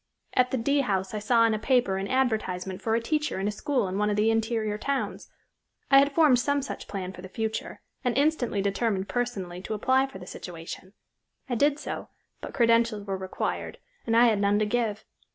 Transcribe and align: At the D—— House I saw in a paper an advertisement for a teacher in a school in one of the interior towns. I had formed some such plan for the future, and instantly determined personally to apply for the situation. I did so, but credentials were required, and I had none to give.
At 0.33 0.49
the 0.49 0.57
D—— 0.57 0.79
House 0.81 1.13
I 1.13 1.19
saw 1.19 1.45
in 1.45 1.53
a 1.53 1.59
paper 1.59 1.97
an 1.97 2.07
advertisement 2.07 2.81
for 2.81 2.95
a 2.95 2.99
teacher 2.99 3.39
in 3.39 3.47
a 3.47 3.51
school 3.51 3.87
in 3.87 3.99
one 3.99 4.09
of 4.09 4.15
the 4.15 4.31
interior 4.31 4.79
towns. 4.79 5.29
I 5.91 5.99
had 5.99 6.11
formed 6.15 6.39
some 6.39 6.63
such 6.63 6.87
plan 6.87 7.13
for 7.13 7.21
the 7.21 7.29
future, 7.29 7.81
and 8.03 8.17
instantly 8.17 8.63
determined 8.63 9.09
personally 9.09 9.61
to 9.61 9.75
apply 9.75 10.07
for 10.07 10.17
the 10.17 10.25
situation. 10.25 10.93
I 11.47 11.53
did 11.53 11.77
so, 11.77 12.09
but 12.39 12.51
credentials 12.51 13.05
were 13.05 13.15
required, 13.15 13.77
and 14.07 14.17
I 14.17 14.25
had 14.25 14.39
none 14.41 14.57
to 14.57 14.65
give. 14.65 15.05